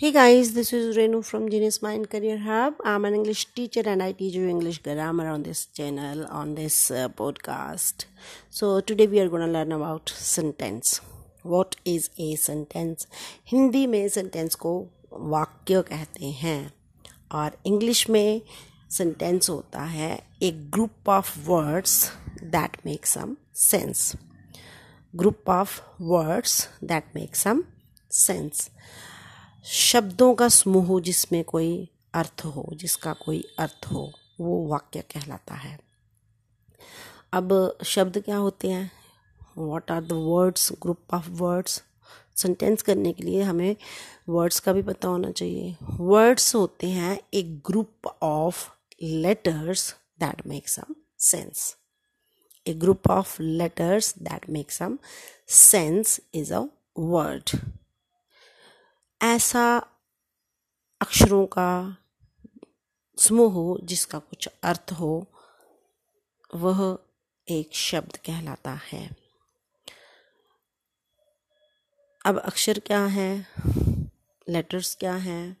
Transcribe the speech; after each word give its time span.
Hey 0.00 0.12
guys, 0.12 0.54
this 0.54 0.72
is 0.72 0.96
Renu 0.96 1.22
from 1.22 1.50
Genius 1.50 1.82
Mind 1.82 2.08
Career 2.08 2.38
Hub. 2.38 2.76
I'm 2.82 3.04
an 3.04 3.14
English 3.14 3.44
teacher 3.54 3.82
and 3.84 4.02
I 4.02 4.12
teach 4.12 4.32
you 4.32 4.48
English 4.48 4.78
grammar 4.78 5.28
on 5.28 5.42
this 5.42 5.66
channel, 5.66 6.24
on 6.24 6.54
this 6.54 6.90
uh, 6.90 7.08
podcast. 7.08 8.06
So 8.48 8.80
today 8.80 9.06
we 9.06 9.20
are 9.20 9.28
going 9.28 9.42
to 9.42 9.52
learn 9.52 9.72
about 9.72 10.08
sentence. 10.08 11.02
What 11.42 11.76
is 11.84 12.08
a 12.18 12.34
sentence? 12.36 13.06
Hindi 13.46 13.86
में 13.86 14.08
sentence 14.08 14.54
को 14.54 14.88
वाक्य 15.12 15.82
कहते 15.82 16.26
हैं 16.30 16.72
और 17.32 17.50
English 17.66 18.10
में 18.10 18.42
sentence 18.90 19.50
होता 19.50 19.82
है 19.82 20.20
एक 20.42 20.70
group 20.76 21.20
of 21.20 21.48
words 21.48 22.08
that 22.54 22.70
make 22.86 23.04
some 23.04 23.36
sense. 23.72 24.16
Group 25.22 25.54
of 25.60 25.80
words 26.00 26.68
that 26.90 27.02
make 27.14 27.36
some 27.36 27.60
sense. 28.10 28.70
शब्दों 29.64 30.34
का 30.34 30.48
समूह 30.48 30.86
हो 30.86 31.00
जिसमें 31.00 31.44
कोई 31.44 31.88
अर्थ 32.14 32.44
हो, 32.44 32.68
जिसका 32.74 33.12
कोई 33.12 33.44
अर्थ 33.58 33.86
हो, 33.86 34.12
वो 34.40 34.66
वाक्य 34.66 35.00
कहलाता 35.00 35.54
है। 35.54 35.78
अब 37.32 37.78
शब्द 37.84 38.18
क्या 38.18 38.36
होते 38.36 38.70
हैं? 38.70 38.90
What 39.58 39.90
are 39.90 40.04
the 40.04 40.12
words 40.12 40.72
group 40.72 41.14
of 41.14 41.28
words 41.30 41.82
sentence 42.36 42.82
करने 42.82 43.12
के 43.12 43.24
लिए 43.24 43.42
हमें 43.42 43.76
वर्ड्स 44.28 44.60
का 44.60 44.72
भी 44.72 44.82
पता 44.82 45.08
होना 45.08 45.30
चाहिए। 45.30 45.76
वर्ड्स 45.90 46.54
होते 46.54 46.86
हैं 46.86 47.18
एक 47.34 47.56
group 47.58 48.06
of 48.22 48.68
letters 49.02 49.96
that 50.20 50.46
make 50.46 50.68
some 50.68 50.94
sense 51.18 51.76
a 52.66 52.74
group 52.74 53.10
of 53.10 53.42
letters 53.42 54.18
that 54.18 54.50
make 54.50 54.70
some 54.70 54.98
sense 55.48 56.20
is 56.34 56.54
a 56.54 56.64
word 56.98 57.50
ऐसा 59.22 59.78
अक्षरों 61.00 61.46
का 61.46 61.96
समूह 63.18 63.52
हो 63.52 63.78
जिसका 63.82 64.18
कुछ 64.18 64.48
अर्थ 64.62 64.92
हो, 64.92 65.26
वह 66.54 66.98
एक 67.48 67.74
शब्द 67.74 68.16
कहलाता 68.16 68.70
है। 68.70 69.16
अब 72.24 72.38
अक्षर 72.38 72.78
क्या 72.78 73.04
है? 73.04 73.46
लेटर्स 74.48 74.94
क्या 74.94 75.14
हैं? 75.14 75.56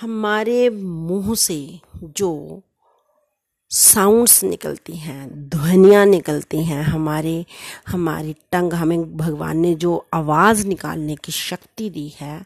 हमारे 0.00 0.70
मुँह 0.70 1.34
से 1.34 1.80
जो 2.04 2.62
साउंड्स 3.70 4.42
निकलती 4.44 4.96
हैं, 4.96 5.48
ध्वनियाँ 5.48 6.04
निकलती 6.06 6.62
हैं, 6.64 6.82
हमारे, 6.82 7.44
हमारी 7.88 8.34
टंग, 8.52 8.72
हमें 8.72 9.16
भगवान 9.16 9.58
ने 9.58 9.74
जो 9.74 9.96
आवाज़ 10.14 10.66
निकालने 10.66 11.16
की 11.16 11.32
शक्ति 11.32 11.88
दी 11.90 12.08
है, 12.20 12.44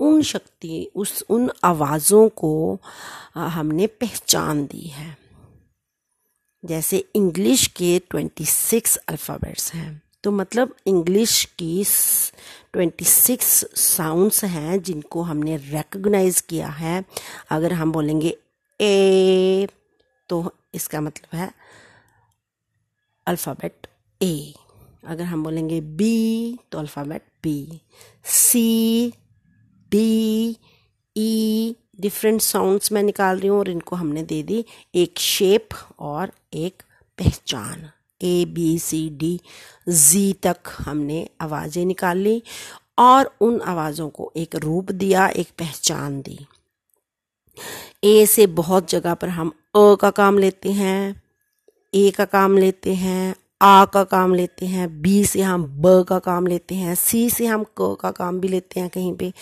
उन 0.00 0.22
शक्ति, 0.22 0.90
उस, 0.94 1.22
उन 1.30 1.50
आवाज़ों 1.64 2.28
को 2.28 2.78
हमने 3.36 3.86
पहचान 3.86 4.64
दी 4.66 4.86
है। 4.88 5.16
जैसे 6.64 7.04
इंग्लिश 7.14 7.66
के 7.66 7.98
ट्वेंटी 8.10 8.44
सिक्स 8.44 8.96
अल्फ़ाबेट्स 8.98 9.72
हैं 9.74 10.02
तो 10.24 10.30
मतलब 10.30 10.74
इंग्लिश 10.86 11.44
की 11.58 11.84
ट्वेंटी 12.72 13.04
सिक्स 13.04 13.64
साउंड्स 13.76 14.44
हैं 14.44 14.82
जिनको 14.82 15.22
हमने 15.22 15.56
रिकग्नाइज 15.56 16.40
किया 16.40 16.68
है। 16.68 17.04
अगर 17.50 17.72
हम 17.72 17.92
बोलेंगे 17.92 18.36
ए 18.80 19.66
तो 20.28 20.52
इसका 20.74 21.00
मतलब 21.00 21.38
है 21.38 21.50
अल्फ़ाबेट 23.26 23.86
ए 24.20 24.54
अगर 25.08 25.24
हम 25.24 25.42
बोलेंगे 25.44 25.80
बी 25.80 26.58
तो 26.72 26.78
alphabet 26.78 27.22
B 27.42 27.80
C 28.24 29.12
D 29.92 30.56
E 31.16 31.74
different 32.00 32.40
sounds 32.40 32.92
मैं 32.92 33.02
निकाल 33.02 33.38
रही 33.38 33.48
हूँ 33.48 33.58
और 33.58 33.68
इनको 33.70 33.96
हमने 33.96 34.22
दे 34.22 34.42
दी। 34.42 34.64
एक 34.94 35.18
शेप 35.18 35.68
और 35.98 36.32
एक 36.54 36.82
पहचान। 37.18 37.88
A 38.20 38.44
B 38.44 38.78
C 38.78 39.08
D 39.10 39.38
G 39.88 40.32
तक 40.42 40.72
हमने 40.78 41.28
आवाज़ें 41.40 41.84
निकाल 41.84 42.18
ली 42.18 42.42
और 42.98 43.30
उन 43.40 43.60
आवाज़ों 43.60 44.08
को 44.08 44.30
एक 44.36 44.56
रूप 44.56 44.90
दिया, 44.92 45.26
एक 45.26 45.48
पहचान 45.58 46.20
दी। 46.22 46.38
ए 48.06 48.26
से 48.26 48.46
बहुत 48.46 48.90
जगह 48.90 49.14
पर 49.14 49.28
हम 49.28 49.48
अ 49.48 49.94
का 50.00 50.10
काम 50.10 50.38
लेते 50.38 50.72
हैं 50.72 51.22
ए 51.94 52.10
का 52.10 52.24
काम 52.24 52.56
लेते 52.58 52.94
हैं, 52.94 53.34
आ 53.62 53.84
का 53.84 54.02
काम 54.04 54.34
लेते 54.34 54.66
हैं 54.66 54.88
बी 55.02 55.24
से 55.24 55.42
हम 55.42 55.64
ब 55.82 56.04
का 56.08 56.18
काम 56.18 56.46
लेते 56.46 56.74
हैं 56.74 56.94
सी 56.94 57.28
से 57.30 57.46
हम 57.46 57.64
क 57.80 57.96
का 58.00 58.10
काम 58.10 58.40
भी 58.40 58.48
लेते 58.48 58.80
हैं 58.80 58.88
कहीं 58.90 59.14
पे, 59.16 59.32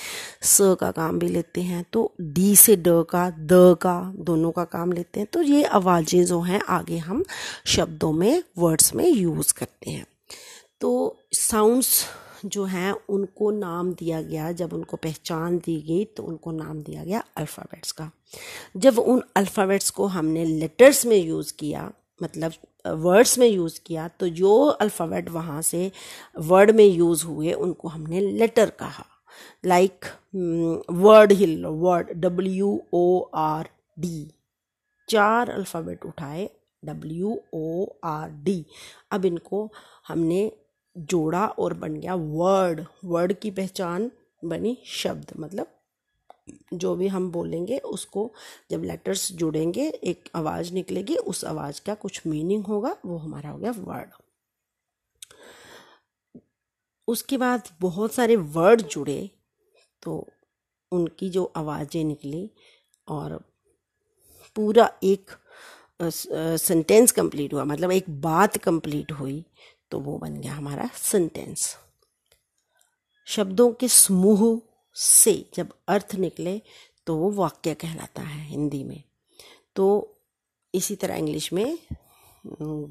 स 0.43 0.77
का 0.81 0.91
काम 0.91 1.19
भी 1.19 1.29
लेते 1.29 1.61
हैं। 1.61 1.85
तो 1.93 2.13
डी 2.21 2.55
से 2.57 2.77
ड 2.77 3.03
का, 3.11 3.29
द 3.31 3.77
का 3.83 4.13
दोनों 4.17 4.51
का 4.51 4.65
काम 4.65 4.93
लेते 4.93 5.21
हैं। 5.21 5.29
तो 5.33 5.43
ये 5.43 5.65
आवाज़ें 5.65 6.25
जो 6.25 6.41
हैं, 6.41 6.61
आगे 6.69 6.99
हम 6.99 7.25
शब्दों 7.67 8.13
में, 8.13 8.43
वर्ड्स 8.59 8.95
में 8.95 9.09
यूज़ 9.09 9.53
करते 9.55 9.91
हैं। 9.91 10.07
तो 10.81 11.17
साउंड्स 11.33 12.05
जो 12.45 12.65
हैं, 12.65 12.93
उनको 13.09 13.51
नाम 13.51 13.93
दिया 13.95 14.21
गया। 14.23 14.51
जब 14.53 14.73
उनको 14.73 14.97
पहचान 14.99 15.59
दी 15.59 15.81
गई 15.89 16.05
तो 16.07 16.23
उनको 16.23 16.51
नाम 16.53 16.83
दिया 16.83 17.05
गया 17.05 17.23
अल्फ़ाबेट्स 17.37 17.93
का। 17.93 18.11
जब 18.77 18.99
उन 18.99 19.23
अल्फ़ाबेट्स 19.37 19.91
को 19.91 20.07
हमने 20.09 20.45
लेटर्स 20.45 21.05
में 21.07 21.17
यूज़ 21.17 21.53
किया 21.59 21.91
मतलब 22.23 22.53
वर्ड्स 22.87 23.39
में 23.39 23.47
यूज़ 23.47 23.81
किया 23.87 24.07
तो 24.21 24.29
जो 24.31 24.55
अल्फ़ाबेट 24.67 25.29
वहाँ 25.31 25.61
से 25.63 25.91
वर्ड 26.39 26.71
में 26.71 26.85
यूज़ 26.85 27.25
हुए, 27.27 27.53
उनको 27.53 27.89
हमने 27.89 28.21
लेटर 28.21 28.71
कहा। 28.71 29.05
Like 29.65 30.05
word 30.35 31.33
hill, 31.33 31.65
word 31.65 32.11
W 32.17 32.81
O 32.93 33.31
R 33.35 33.69
D 33.99 34.29
चार 35.09 35.51
अल्फ़ाबेट 35.51 36.05
उठाए 36.07 36.49
डब्ल्यू 36.83 37.39
ओ 37.55 37.87
आर 38.05 38.31
डी 38.45 38.65
अब 39.13 39.25
इनको 39.25 39.69
हमने 40.09 40.51
जोड़ा 40.97 41.47
और 41.49 41.75
बन 41.75 41.95
गया 41.95 42.15
वर्ड 42.15 42.85
वर्ड 43.05 43.33
की 43.33 43.51
पहचान 43.51 44.11
बनी 44.45 44.77
शब्द 44.87 45.33
मतलब 45.37 45.67
जो 46.75 46.95
भी 46.97 47.07
हम 47.09 47.31
बोलेंगे 47.33 47.79
उसको 47.79 48.31
जब 48.71 48.83
लेटर्स 48.85 49.31
जुड़ेंगे, 49.33 49.89
एक 49.89 50.29
आवाज़ 50.35 50.73
निकलेगी, 50.75 51.17
उस 51.17 51.45
आवाज़ 51.45 51.81
का 51.87 51.95
कुछ 51.95 52.21
मीनिंग 52.27 52.65
होगा, 52.65 52.97
वो 53.07 53.17
हमारा 53.19 53.51
हो 53.51 53.59
गया 53.59 53.71
वर्ड 53.71 54.11
उसके 57.09 57.37
बाद 57.39 57.69
बहुत 57.81 58.13
सारे 58.13 58.37
वर्ड 58.37 58.83
जुड़े 58.83 59.31
तो 60.03 60.27
उनकी 60.93 61.29
जो 61.31 61.45
आवाज़ें 61.57 62.05
निकली 62.05 62.51
और 63.09 63.39
पूरा 64.57 64.91
एक 65.05 65.31
सेंटेंस 66.01 67.13
कंप्लीट 67.13 67.55
हुआ 67.55 67.65
मतलब 67.65 67.93
एक 67.93 68.05
बात 68.21 68.57
कंप्लीट 68.59 69.13
हुई 69.13 69.45
तो 69.95 70.01
वो 70.01 70.19
बन 70.19 70.41
गया 70.41 70.55
हमारा 70.55 70.91
सेंटेंस 70.95 71.77
शब्दों 73.27 73.73
के 73.73 73.89
समूह 73.89 74.61
से 74.95 75.51
जब 75.55 75.73
अर्थ 75.89 76.15
निकले 76.15 76.63
तो 77.07 77.17
वो 77.17 77.31
वाक्य 77.31 77.75
कहलाता 77.75 78.23
है 78.23 78.47
हिंदी 78.47 78.85
में. 78.85 79.05
तो 79.77 80.17
इसी 80.75 80.97
तरह 80.97 81.15
इंग्लिश 81.15 81.53
में 81.53 81.79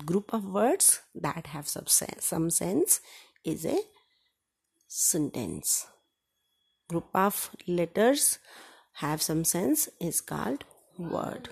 group 0.05 0.27
of 0.33 0.43
words 0.43 1.01
that 1.17 1.47
have 1.47 1.63
some 2.19 2.49
sense 2.49 3.01
is 3.45 3.67
a 3.67 3.89
sentence 4.89 5.85
group 6.89 7.11
of 7.15 7.49
letters 7.69 8.39
have 9.01 9.17
some 9.17 9.43
sense 9.43 9.89
is 10.01 10.21
called 10.21 10.63
word 10.99 11.47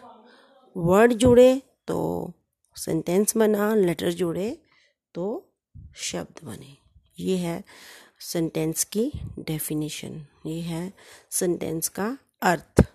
word 0.78 1.14
जुड़े 1.14 1.62
तो 1.88 2.32
सेंटेंस 2.76 3.38
बना 3.38 3.76
लेटर 3.76 4.12
जुड़े 4.12 4.61
तो 5.14 5.48
शब्द 5.96 6.46
बने। 6.46 6.78
ये 7.20 7.38
है 7.38 7.64
सेंटेंस 8.20 8.84
की 8.84 9.12
डेफिनेशन 9.40 10.26
ये 10.46 10.60
है 10.62 10.94
सेंटेंस 11.32 11.88
का 11.90 12.18
अर्थ। 12.42 12.91